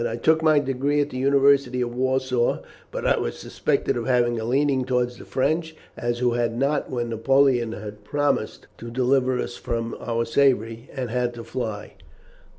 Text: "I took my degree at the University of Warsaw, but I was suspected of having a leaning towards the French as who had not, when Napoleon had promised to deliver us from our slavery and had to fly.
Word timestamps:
"I 0.07 0.15
took 0.15 0.41
my 0.41 0.57
degree 0.57 0.99
at 0.99 1.11
the 1.11 1.19
University 1.19 1.79
of 1.81 1.93
Warsaw, 1.95 2.63
but 2.89 3.05
I 3.05 3.19
was 3.19 3.37
suspected 3.37 3.95
of 3.95 4.07
having 4.07 4.39
a 4.39 4.45
leaning 4.45 4.83
towards 4.83 5.17
the 5.19 5.25
French 5.25 5.75
as 5.95 6.17
who 6.17 6.31
had 6.31 6.57
not, 6.57 6.89
when 6.89 7.07
Napoleon 7.09 7.73
had 7.73 8.03
promised 8.03 8.65
to 8.79 8.89
deliver 8.89 9.37
us 9.37 9.57
from 9.57 9.95
our 9.99 10.25
slavery 10.25 10.89
and 10.95 11.11
had 11.11 11.35
to 11.35 11.43
fly. 11.43 11.93